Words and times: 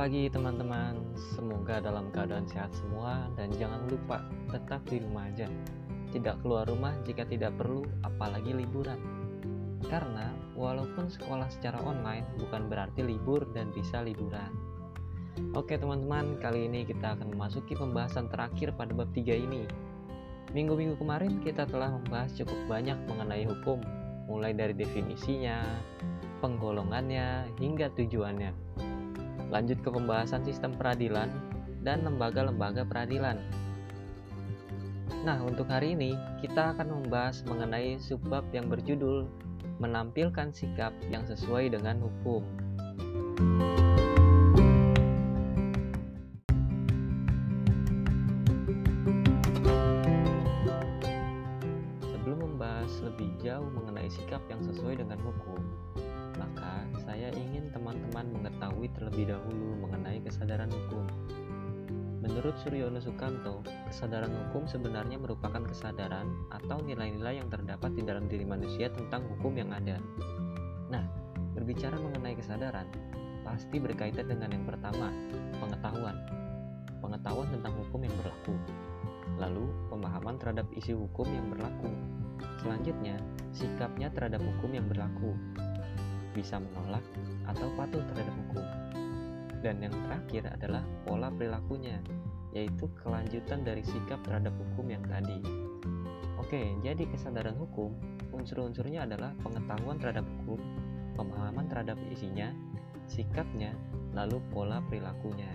pagi 0.00 0.32
teman-teman, 0.32 0.96
semoga 1.36 1.76
dalam 1.76 2.08
keadaan 2.08 2.48
sehat 2.48 2.72
semua 2.72 3.28
dan 3.36 3.52
jangan 3.60 3.84
lupa 3.84 4.24
tetap 4.48 4.80
di 4.88 4.96
rumah 4.96 5.28
aja. 5.28 5.44
Tidak 6.08 6.40
keluar 6.40 6.64
rumah 6.64 6.96
jika 7.04 7.28
tidak 7.28 7.52
perlu, 7.60 7.84
apalagi 8.00 8.56
liburan. 8.56 8.96
Karena 9.92 10.32
walaupun 10.56 11.12
sekolah 11.12 11.52
secara 11.52 11.84
online 11.84 12.24
bukan 12.40 12.72
berarti 12.72 13.04
libur 13.04 13.44
dan 13.52 13.68
bisa 13.76 14.00
liburan. 14.00 14.48
Oke 15.52 15.76
teman-teman, 15.76 16.40
kali 16.40 16.64
ini 16.64 16.88
kita 16.88 17.20
akan 17.20 17.36
memasuki 17.36 17.76
pembahasan 17.76 18.32
terakhir 18.32 18.72
pada 18.72 18.96
bab 18.96 19.12
3 19.12 19.36
ini. 19.36 19.68
Minggu-minggu 20.56 20.96
kemarin 20.96 21.44
kita 21.44 21.68
telah 21.68 21.92
membahas 21.92 22.32
cukup 22.40 22.56
banyak 22.72 22.96
mengenai 23.04 23.44
hukum, 23.44 23.84
mulai 24.24 24.56
dari 24.56 24.72
definisinya, 24.72 25.60
penggolongannya, 26.40 27.52
hingga 27.60 27.92
tujuannya 28.00 28.88
lanjut 29.50 29.82
ke 29.82 29.90
pembahasan 29.90 30.46
sistem 30.46 30.72
peradilan 30.78 31.28
dan 31.82 32.06
lembaga-lembaga 32.06 32.86
peradilan. 32.86 33.36
Nah, 35.20 35.36
untuk 35.44 35.68
hari 35.68 35.92
ini 35.92 36.16
kita 36.40 36.72
akan 36.72 37.04
membahas 37.04 37.44
mengenai 37.44 38.00
subbab 38.00 38.46
yang 38.56 38.72
berjudul 38.72 39.28
menampilkan 39.76 40.48
sikap 40.54 40.96
yang 41.12 41.28
sesuai 41.28 41.76
dengan 41.76 42.00
hukum. 42.00 42.40
Sebelum 52.00 52.38
membahas 52.40 52.92
lebih 53.04 53.28
jauh 53.44 53.68
mengenai 53.72 54.08
sikap 54.08 54.40
yang 54.48 54.64
sesuai 54.64 55.04
dengan 55.04 55.20
hukum, 55.20 55.60
maka 56.40 56.88
saya 57.04 57.28
ingin 57.36 57.68
teman-teman 57.76 58.40
mengetahui 58.40 58.88
terlebih 58.96 59.19
Menurut 62.40 62.56
Suryono 62.64 62.96
Sukanto, 63.04 63.60
kesadaran 63.92 64.32
hukum 64.32 64.64
sebenarnya 64.64 65.20
merupakan 65.20 65.60
kesadaran 65.60 66.24
atau 66.48 66.80
nilai-nilai 66.80 67.36
yang 67.36 67.52
terdapat 67.52 67.92
di 67.92 68.00
dalam 68.00 68.32
diri 68.32 68.48
manusia 68.48 68.88
tentang 68.88 69.28
hukum 69.28 69.60
yang 69.60 69.68
ada. 69.68 70.00
Nah, 70.88 71.04
berbicara 71.52 72.00
mengenai 72.00 72.32
kesadaran, 72.40 72.88
pasti 73.44 73.76
berkaitan 73.76 74.32
dengan 74.32 74.56
yang 74.56 74.64
pertama, 74.64 75.12
pengetahuan. 75.60 76.16
Pengetahuan 77.04 77.44
tentang 77.60 77.76
hukum 77.76 78.08
yang 78.08 78.16
berlaku. 78.24 78.56
Lalu, 79.36 79.68
pemahaman 79.92 80.40
terhadap 80.40 80.64
isi 80.72 80.96
hukum 80.96 81.28
yang 81.28 81.44
berlaku. 81.52 81.92
Selanjutnya, 82.64 83.20
sikapnya 83.52 84.08
terhadap 84.16 84.40
hukum 84.40 84.72
yang 84.72 84.88
berlaku, 84.88 85.36
bisa 86.32 86.56
menolak 86.56 87.04
atau 87.44 87.68
patuh 87.76 88.00
terhadap 88.16 88.32
hukum. 88.48 88.64
Dan 89.60 89.84
yang 89.84 89.92
terakhir 90.08 90.56
adalah 90.56 90.80
pola 91.04 91.28
perilakunya, 91.28 92.00
yaitu 92.50 92.90
kelanjutan 93.02 93.62
dari 93.62 93.82
sikap 93.86 94.18
terhadap 94.26 94.54
hukum 94.56 94.90
yang 94.90 95.04
tadi. 95.06 95.38
Oke, 96.40 96.74
jadi 96.82 97.06
kesadaran 97.06 97.54
hukum, 97.54 97.94
unsur-unsurnya 98.34 99.06
adalah 99.06 99.30
pengetahuan 99.44 100.02
terhadap 100.02 100.26
hukum, 100.42 100.58
pemahaman 101.14 101.70
terhadap 101.70 101.94
isinya, 102.10 102.50
sikapnya, 103.06 103.70
lalu 104.16 104.42
pola 104.50 104.82
perilakunya. 104.90 105.46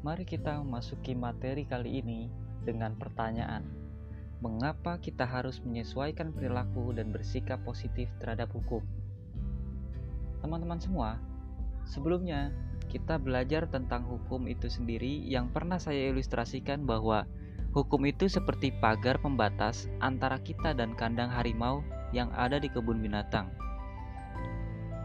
Mari 0.00 0.26
kita 0.26 0.58
memasuki 0.58 1.14
materi 1.14 1.64
kali 1.64 2.02
ini 2.02 2.26
dengan 2.66 2.92
pertanyaan: 2.98 3.79
mengapa 4.40 4.96
kita 4.96 5.28
harus 5.28 5.60
menyesuaikan 5.60 6.32
perilaku 6.32 6.96
dan 6.96 7.12
bersikap 7.12 7.60
positif 7.60 8.08
terhadap 8.20 8.48
hukum? 8.56 8.80
Teman-teman 10.40 10.80
semua, 10.80 11.20
sebelumnya 11.84 12.48
kita 12.88 13.20
belajar 13.20 13.68
tentang 13.68 14.02
hukum 14.08 14.48
itu 14.48 14.66
sendiri 14.66 15.22
yang 15.28 15.52
pernah 15.52 15.76
saya 15.76 16.10
ilustrasikan 16.10 16.88
bahwa 16.88 17.28
hukum 17.76 18.02
itu 18.08 18.26
seperti 18.26 18.74
pagar 18.80 19.20
pembatas 19.20 19.86
antara 20.02 20.40
kita 20.40 20.72
dan 20.72 20.96
kandang 20.96 21.30
harimau 21.30 21.84
yang 22.10 22.32
ada 22.34 22.58
di 22.58 22.66
kebun 22.66 22.98
binatang. 22.98 23.52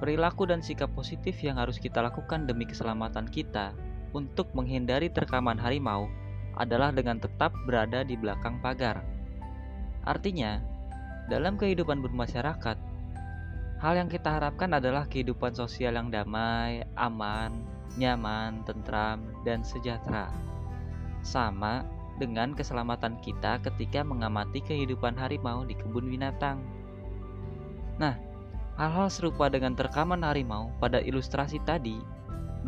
Perilaku 0.02 0.50
dan 0.50 0.60
sikap 0.60 0.92
positif 0.92 1.40
yang 1.44 1.56
harus 1.56 1.80
kita 1.80 2.04
lakukan 2.04 2.48
demi 2.50 2.68
keselamatan 2.68 3.30
kita 3.32 3.72
untuk 4.12 4.52
menghindari 4.56 5.12
terkaman 5.12 5.56
harimau 5.60 6.08
adalah 6.56 6.92
dengan 6.92 7.20
tetap 7.20 7.52
berada 7.68 8.04
di 8.04 8.16
belakang 8.16 8.60
pagar. 8.64 9.15
Artinya, 10.06 10.62
dalam 11.26 11.58
kehidupan 11.58 12.06
bermasyarakat, 12.06 12.78
hal 13.82 13.94
yang 13.98 14.06
kita 14.06 14.38
harapkan 14.38 14.70
adalah 14.78 15.10
kehidupan 15.10 15.58
sosial 15.58 15.98
yang 15.98 16.14
damai, 16.14 16.86
aman, 16.94 17.66
nyaman, 17.98 18.62
tentram, 18.70 19.26
dan 19.42 19.66
sejahtera. 19.66 20.30
Sama 21.26 21.82
dengan 22.22 22.54
keselamatan 22.54 23.20
kita 23.20 23.60
ketika 23.66 24.06
mengamati 24.06 24.62
kehidupan 24.64 25.18
harimau 25.18 25.66
di 25.68 25.74
kebun 25.74 26.08
binatang. 26.08 26.62
Nah, 27.98 28.16
hal-hal 28.78 29.10
serupa 29.10 29.50
dengan 29.50 29.74
terkaman 29.74 30.24
harimau 30.24 30.72
pada 30.80 31.02
ilustrasi 31.02 31.60
tadi 31.66 32.00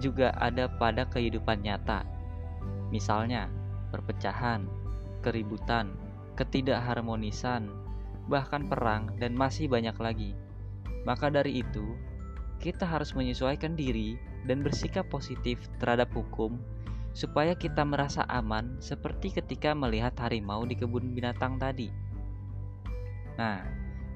juga 0.01 0.33
ada 0.41 0.65
pada 0.81 1.05
kehidupan 1.07 1.61
nyata. 1.63 2.03
Misalnya, 2.89 3.51
perpecahan, 3.91 4.67
keributan, 5.21 5.91
ketidakharmonisan, 6.37 7.73
bahkan 8.29 8.69
perang, 8.69 9.11
dan 9.17 9.33
masih 9.33 9.65
banyak 9.65 9.97
lagi. 9.97 10.31
Maka 11.03 11.33
dari 11.33 11.65
itu, 11.65 11.97
kita 12.61 12.85
harus 12.85 13.17
menyesuaikan 13.17 13.73
diri 13.73 14.21
dan 14.45 14.61
bersikap 14.61 15.09
positif 15.09 15.65
terhadap 15.81 16.13
hukum 16.13 16.61
supaya 17.17 17.57
kita 17.57 17.81
merasa 17.81 18.21
aman 18.29 18.77
seperti 18.77 19.33
ketika 19.33 19.73
melihat 19.73 20.13
harimau 20.21 20.61
di 20.69 20.77
kebun 20.77 21.17
binatang 21.17 21.57
tadi. 21.57 21.89
Nah, 23.41 23.65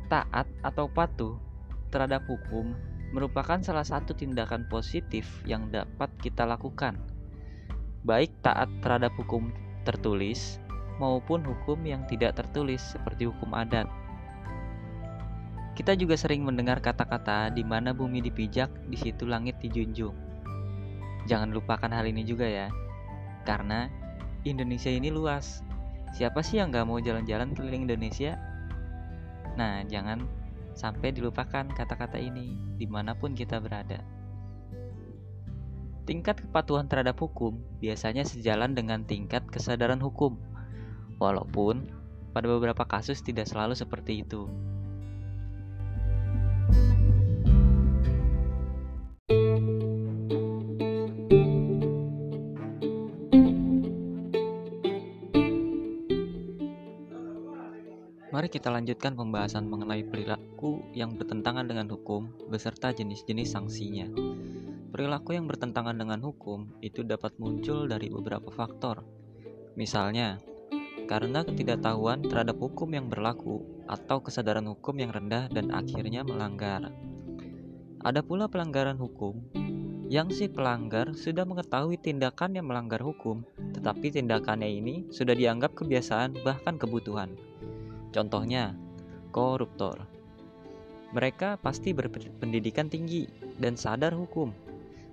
taat 0.06 0.46
atau 0.62 0.86
patuh 0.86 1.42
terhadap 1.90 2.22
hukum 2.30 2.78
merupakan 3.10 3.58
salah 3.66 3.84
satu 3.84 4.14
tindakan 4.14 4.70
positif 4.70 5.26
yang 5.50 5.74
dapat 5.74 6.14
kita 6.22 6.46
lakukan, 6.46 7.02
baik 8.06 8.30
taat 8.46 8.70
terhadap 8.86 9.12
hukum 9.18 9.50
tertulis 9.82 10.61
maupun 11.02 11.42
hukum 11.42 11.82
yang 11.82 12.06
tidak 12.06 12.38
tertulis 12.38 12.78
seperti 12.78 13.26
hukum 13.26 13.58
adat. 13.58 13.90
Kita 15.74 15.98
juga 15.98 16.14
sering 16.14 16.46
mendengar 16.46 16.78
kata-kata 16.78 17.50
di 17.50 17.66
mana 17.66 17.90
bumi 17.90 18.22
dipijak, 18.22 18.70
di 18.86 18.94
situ 18.94 19.26
langit 19.26 19.58
dijunjung. 19.58 20.14
Jangan 21.26 21.50
lupakan 21.50 21.90
hal 21.90 22.06
ini 22.06 22.22
juga 22.22 22.46
ya, 22.46 22.70
karena 23.50 23.90
Indonesia 24.46 24.94
ini 24.94 25.10
luas. 25.10 25.66
Siapa 26.14 26.46
sih 26.46 26.62
yang 26.62 26.70
gak 26.70 26.86
mau 26.86 27.02
jalan-jalan 27.02 27.58
keliling 27.58 27.90
Indonesia? 27.90 28.38
Nah, 29.58 29.82
jangan 29.90 30.28
sampai 30.78 31.16
dilupakan 31.16 31.66
kata-kata 31.72 32.20
ini 32.22 32.78
di 32.78 32.86
mana 32.86 33.18
pun 33.18 33.34
kita 33.34 33.58
berada. 33.64 34.04
Tingkat 36.04 36.44
kepatuhan 36.44 36.92
terhadap 36.92 37.16
hukum 37.22 37.64
biasanya 37.80 38.28
sejalan 38.28 38.76
dengan 38.76 39.08
tingkat 39.08 39.48
kesadaran 39.48 40.04
hukum, 40.04 40.36
walaupun 41.22 41.86
pada 42.34 42.50
beberapa 42.50 42.82
kasus 42.90 43.22
tidak 43.22 43.46
selalu 43.46 43.78
seperti 43.78 44.26
itu. 44.26 44.50
Mari 58.32 58.48
kita 58.48 58.74
lanjutkan 58.74 59.14
pembahasan 59.14 59.70
mengenai 59.70 60.02
perilaku 60.08 60.82
yang 60.98 61.14
bertentangan 61.14 61.68
dengan 61.68 61.86
hukum 61.94 62.32
beserta 62.50 62.90
jenis-jenis 62.90 63.54
sanksinya. 63.54 64.10
Perilaku 64.90 65.38
yang 65.38 65.46
bertentangan 65.46 65.94
dengan 65.94 66.24
hukum 66.26 66.74
itu 66.82 67.06
dapat 67.06 67.38
muncul 67.38 67.86
dari 67.86 68.10
beberapa 68.10 68.50
faktor. 68.50 69.04
Misalnya, 69.76 70.40
karena 71.12 71.44
ketidaktahuan 71.44 72.24
terhadap 72.24 72.56
hukum 72.56 72.88
yang 72.96 73.12
berlaku 73.12 73.60
atau 73.84 74.24
kesadaran 74.24 74.64
hukum 74.64 74.96
yang 74.96 75.12
rendah 75.12 75.52
dan 75.52 75.68
akhirnya 75.76 76.24
melanggar. 76.24 76.88
Ada 78.00 78.24
pula 78.24 78.48
pelanggaran 78.48 78.96
hukum 78.96 79.44
yang 80.08 80.32
si 80.32 80.48
pelanggar 80.48 81.12
sudah 81.12 81.44
mengetahui 81.44 82.00
tindakan 82.00 82.56
yang 82.56 82.72
melanggar 82.72 83.04
hukum, 83.04 83.44
tetapi 83.76 84.08
tindakannya 84.08 84.72
ini 84.72 84.96
sudah 85.12 85.36
dianggap 85.36 85.76
kebiasaan 85.76 86.48
bahkan 86.48 86.80
kebutuhan. 86.80 87.36
Contohnya, 88.16 88.72
koruptor. 89.36 90.08
Mereka 91.12 91.60
pasti 91.60 91.92
berpendidikan 91.92 92.88
tinggi 92.88 93.28
dan 93.60 93.76
sadar 93.76 94.16
hukum. 94.16 94.56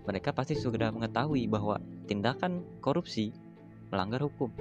Mereka 0.07 0.31
pasti 0.31 0.55
sudah 0.55 0.95
mengetahui 0.95 1.51
bahwa 1.51 1.83
tindakan 2.07 2.63
korupsi 2.79 3.35
melanggar 3.91 4.23
hukum. 4.23 4.55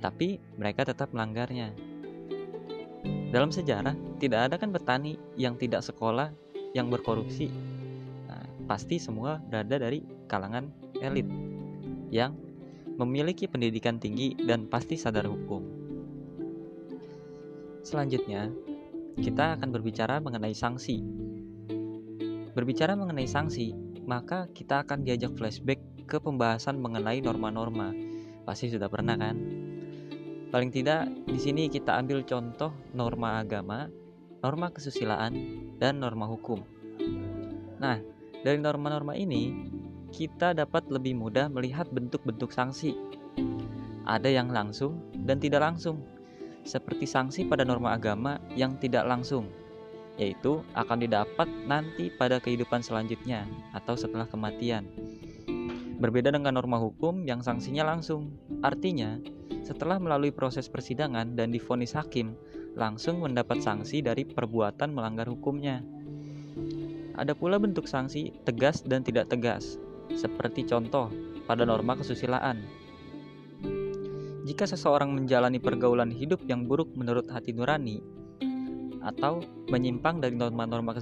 Tapi 0.00 0.40
mereka 0.56 0.88
tetap 0.88 1.12
melanggarnya. 1.12 1.70
Dalam 3.30 3.54
sejarah, 3.54 3.94
tidak 4.18 4.50
ada 4.50 4.56
kan 4.58 4.74
petani 4.74 5.14
yang 5.38 5.54
tidak 5.54 5.86
sekolah 5.86 6.34
yang 6.74 6.90
berkorupsi. 6.90 7.46
Nah, 8.26 8.42
pasti 8.66 8.98
semua 8.98 9.38
berada 9.38 9.78
dari 9.78 10.02
kalangan 10.26 10.66
elit 10.98 11.28
yang 12.10 12.34
memiliki 12.98 13.46
pendidikan 13.46 14.02
tinggi 14.02 14.34
dan 14.34 14.66
pasti 14.66 14.98
sadar 14.98 15.30
hukum. 15.30 15.62
Selanjutnya, 17.86 18.50
kita 19.16 19.56
akan 19.56 19.68
berbicara 19.70 20.18
mengenai 20.18 20.52
sanksi. 20.52 21.00
Berbicara 22.50 22.98
mengenai 22.98 23.30
sanksi, 23.30 23.72
maka 24.04 24.50
kita 24.50 24.82
akan 24.82 25.06
diajak 25.06 25.38
flashback 25.38 25.78
ke 26.10 26.18
pembahasan 26.18 26.82
mengenai 26.82 27.22
norma-norma. 27.22 27.94
Pasti 28.42 28.66
sudah 28.68 28.90
pernah 28.90 29.14
kan? 29.14 29.59
Paling 30.50 30.74
tidak 30.74 31.06
di 31.30 31.38
sini 31.38 31.70
kita 31.70 31.94
ambil 31.94 32.26
contoh 32.26 32.74
norma 32.90 33.38
agama, 33.38 33.86
norma 34.42 34.74
kesusilaan, 34.74 35.30
dan 35.78 36.02
norma 36.02 36.26
hukum. 36.26 36.58
Nah, 37.78 38.02
dari 38.42 38.58
norma-norma 38.58 39.14
ini 39.14 39.54
kita 40.10 40.50
dapat 40.58 40.90
lebih 40.90 41.14
mudah 41.14 41.46
melihat 41.46 41.86
bentuk-bentuk 41.94 42.50
sanksi. 42.50 42.98
Ada 44.10 44.26
yang 44.26 44.50
langsung 44.50 44.98
dan 45.22 45.38
tidak 45.38 45.62
langsung, 45.62 46.02
seperti 46.66 47.06
sanksi 47.06 47.46
pada 47.46 47.62
norma 47.62 47.94
agama 47.94 48.42
yang 48.58 48.74
tidak 48.82 49.06
langsung, 49.06 49.46
yaitu 50.18 50.66
akan 50.74 50.98
didapat 50.98 51.46
nanti 51.70 52.10
pada 52.10 52.42
kehidupan 52.42 52.82
selanjutnya 52.82 53.46
atau 53.70 53.94
setelah 53.94 54.26
kematian. 54.26 54.90
Berbeda 56.02 56.34
dengan 56.34 56.58
norma 56.58 56.82
hukum 56.82 57.22
yang 57.22 57.38
sanksinya 57.38 57.86
langsung, 57.86 58.34
artinya 58.66 59.20
setelah 59.62 60.00
melalui 60.00 60.32
proses 60.32 60.66
persidangan 60.66 61.36
dan 61.36 61.52
difonis 61.52 61.96
hakim, 61.96 62.36
langsung 62.78 63.20
mendapat 63.20 63.60
sanksi 63.60 64.00
dari 64.00 64.24
perbuatan 64.24 64.94
melanggar 64.94 65.26
hukumnya. 65.26 65.82
Ada 67.18 67.36
pula 67.36 67.60
bentuk 67.60 67.84
sanksi 67.84 68.32
tegas 68.48 68.80
dan 68.86 69.04
tidak 69.04 69.28
tegas, 69.28 69.76
seperti 70.14 70.64
contoh 70.64 71.12
pada 71.44 71.66
norma 71.66 71.98
kesusilaan. 71.98 72.62
Jika 74.48 74.64
seseorang 74.66 75.12
menjalani 75.14 75.60
pergaulan 75.60 76.10
hidup 76.10 76.42
yang 76.48 76.64
buruk 76.64 76.90
menurut 76.96 77.28
hati 77.28 77.52
nurani, 77.52 78.00
atau 79.00 79.40
menyimpang 79.72 80.20
dari 80.20 80.36
norma-norma 80.36 80.92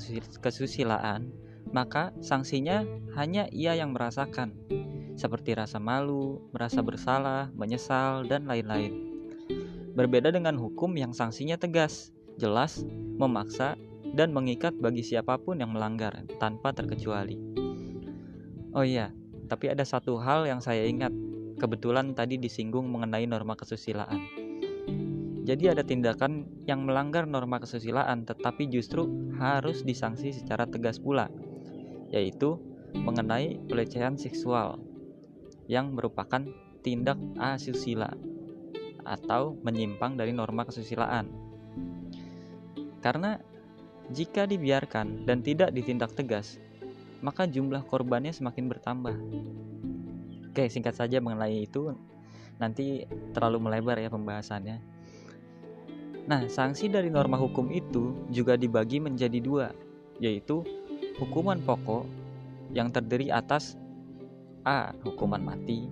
kesusilaan, 0.42 1.30
maka 1.74 2.14
sanksinya 2.22 2.86
hanya 3.18 3.50
ia 3.50 3.74
yang 3.74 3.92
merasakan, 3.92 4.54
seperti 5.18 5.58
rasa 5.58 5.82
malu, 5.82 6.38
merasa 6.54 6.78
bersalah, 6.78 7.50
menyesal, 7.58 8.22
dan 8.30 8.46
lain-lain. 8.46 8.94
Berbeda 9.98 10.30
dengan 10.30 10.54
hukum 10.54 10.94
yang 10.94 11.10
sanksinya 11.10 11.58
tegas, 11.58 12.14
jelas, 12.38 12.86
memaksa, 13.18 13.74
dan 14.14 14.30
mengikat 14.30 14.78
bagi 14.78 15.02
siapa 15.02 15.34
pun 15.42 15.58
yang 15.58 15.74
melanggar 15.74 16.22
tanpa 16.38 16.70
terkecuali. 16.70 17.34
Oh 18.78 18.86
iya, 18.86 19.10
tapi 19.50 19.74
ada 19.74 19.82
satu 19.82 20.22
hal 20.22 20.46
yang 20.46 20.62
saya 20.62 20.86
ingat, 20.86 21.10
kebetulan 21.58 22.14
tadi 22.14 22.38
disinggung 22.38 22.86
mengenai 22.86 23.26
norma 23.26 23.58
kesusilaan. 23.58 24.22
Jadi 25.42 25.64
ada 25.66 25.82
tindakan 25.82 26.46
yang 26.68 26.86
melanggar 26.86 27.26
norma 27.26 27.58
kesusilaan 27.58 28.22
tetapi 28.22 28.70
justru 28.70 29.08
harus 29.40 29.82
disanksi 29.82 30.30
secara 30.30 30.68
tegas 30.68 31.02
pula, 31.02 31.26
yaitu 32.14 32.60
mengenai 32.94 33.58
pelecehan 33.66 34.14
seksual 34.14 34.87
yang 35.68 35.92
merupakan 35.92 36.42
tindak 36.80 37.20
asusila 37.36 38.08
atau 39.04 39.56
menyimpang 39.60 40.16
dari 40.16 40.32
norma 40.32 40.64
kesusilaan. 40.64 41.28
Karena 43.04 43.38
jika 44.08 44.48
dibiarkan 44.48 45.28
dan 45.28 45.44
tidak 45.44 45.70
ditindak 45.76 46.16
tegas, 46.16 46.56
maka 47.20 47.44
jumlah 47.44 47.84
korbannya 47.84 48.32
semakin 48.32 48.66
bertambah. 48.66 49.16
Oke, 50.48 50.66
singkat 50.72 50.96
saja 50.96 51.20
mengenai 51.20 51.68
itu, 51.68 51.92
nanti 52.56 53.06
terlalu 53.36 53.68
melebar 53.68 54.00
ya 54.00 54.10
pembahasannya. 54.10 54.80
Nah, 56.28 56.44
sanksi 56.44 56.92
dari 56.92 57.08
norma 57.08 57.40
hukum 57.40 57.72
itu 57.72 58.28
juga 58.28 58.56
dibagi 58.56 59.00
menjadi 59.00 59.38
dua, 59.40 59.72
yaitu 60.20 60.60
hukuman 61.16 61.60
pokok 61.64 62.04
yang 62.76 62.92
terdiri 62.92 63.32
atas 63.32 63.80
A. 64.68 64.92
Hukuman 65.00 65.40
mati 65.40 65.88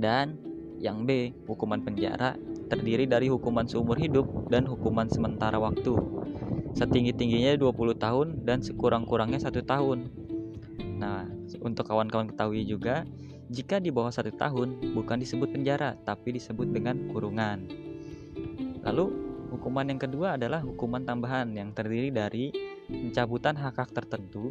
dan 0.00 0.40
yang 0.80 1.04
B. 1.04 1.36
Hukuman 1.44 1.84
penjara 1.84 2.32
terdiri 2.72 3.04
dari 3.04 3.28
hukuman 3.28 3.68
seumur 3.68 4.00
hidup 4.00 4.24
dan 4.48 4.64
hukuman 4.64 5.06
sementara 5.12 5.60
waktu 5.60 6.00
setinggi-tingginya 6.72 7.60
20 7.60 7.96
tahun 8.00 8.26
dan 8.48 8.64
sekurang-kurangnya 8.64 9.40
satu 9.40 9.60
tahun. 9.60 10.08
Nah, 10.96 11.28
untuk 11.60 11.88
kawan-kawan 11.88 12.32
ketahui 12.32 12.64
juga, 12.64 13.04
jika 13.52 13.80
di 13.80 13.92
bawah 13.92 14.12
satu 14.12 14.32
tahun 14.32 14.96
bukan 14.96 15.20
disebut 15.20 15.52
penjara, 15.52 15.96
tapi 16.04 16.36
disebut 16.36 16.72
dengan 16.72 17.08
kurungan. 17.12 17.68
Lalu 18.84 19.26
Hukuman 19.46 19.86
yang 19.86 20.00
kedua 20.02 20.34
adalah 20.34 20.60
hukuman 20.60 21.06
tambahan 21.06 21.54
yang 21.54 21.70
terdiri 21.70 22.10
dari 22.10 22.50
pencabutan 22.90 23.54
hak-hak 23.54 23.94
tertentu. 23.94 24.50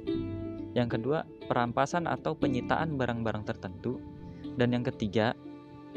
Yang 0.75 1.00
kedua, 1.00 1.24
perampasan 1.48 2.04
atau 2.04 2.36
penyitaan 2.36 3.00
barang-barang 3.00 3.48
tertentu. 3.48 4.04
Dan 4.60 4.75
yang 4.75 4.83
ketiga, 4.83 5.31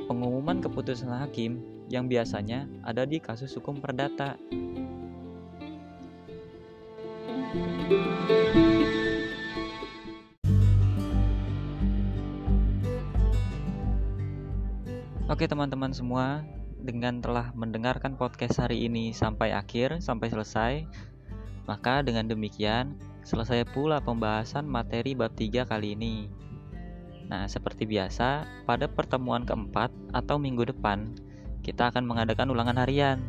pengumuman 0.06 0.62
keputusan 0.62 1.10
hakim 1.10 1.58
yang 1.90 2.06
biasanya 2.06 2.70
ada 2.86 3.02
di 3.02 3.18
kasus 3.18 3.50
hukum 3.58 3.82
perdata. 3.82 4.38
Oke 15.28 15.44
teman-teman 15.44 15.90
semua, 15.90 16.46
dengan 16.78 17.18
telah 17.18 17.50
mendengarkan 17.52 18.14
podcast 18.14 18.62
hari 18.62 18.86
ini 18.86 19.10
sampai 19.10 19.50
akhir, 19.50 19.98
sampai 20.00 20.30
selesai, 20.30 20.72
maka 21.66 22.00
dengan 22.00 22.30
demikian 22.30 22.96
selesai 23.28 23.68
pula 23.68 24.00
pembahasan 24.00 24.64
materi 24.64 25.12
bab 25.12 25.36
3 25.36 25.68
kali 25.68 25.92
ini. 25.92 26.32
Nah, 27.28 27.44
seperti 27.44 27.84
biasa, 27.84 28.48
pada 28.64 28.88
pertemuan 28.88 29.44
keempat 29.44 29.92
atau 30.16 30.40
minggu 30.40 30.64
depan, 30.72 31.12
kita 31.60 31.92
akan 31.92 32.08
mengadakan 32.08 32.48
ulangan 32.48 32.80
harian. 32.80 33.20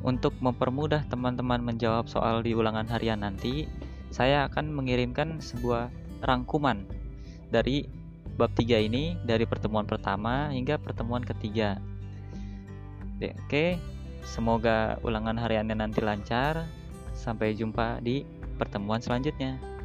Untuk 0.00 0.32
mempermudah 0.40 1.04
teman-teman 1.12 1.60
menjawab 1.60 2.08
soal 2.08 2.40
di 2.40 2.56
ulangan 2.56 2.88
harian 2.88 3.20
nanti, 3.20 3.68
saya 4.08 4.48
akan 4.48 4.72
mengirimkan 4.72 5.36
sebuah 5.36 5.92
rangkuman 6.24 6.88
dari 7.52 7.84
bab 8.40 8.56
3 8.56 8.88
ini 8.88 9.20
dari 9.28 9.44
pertemuan 9.44 9.84
pertama 9.84 10.48
hingga 10.48 10.80
pertemuan 10.80 11.20
ketiga. 11.20 11.76
Oke, 13.20 13.76
semoga 14.24 14.96
ulangan 15.04 15.36
hariannya 15.36 15.76
nanti 15.76 16.00
lancar. 16.00 16.64
Sampai 17.16 17.56
jumpa 17.56 18.04
di 18.04 18.28
pertemuan 18.56 18.98
selanjutnya. 19.04 19.75